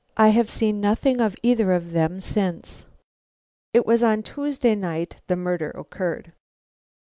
[0.17, 2.87] I have seen nothing of either of them since."
[3.71, 6.33] (It was on Tuesday night the murder occurred.)